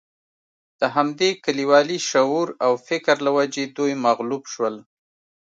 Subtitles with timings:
[0.79, 4.75] د همدې کلیوالي شعور او فکر له وجې دوی مغلوب شول.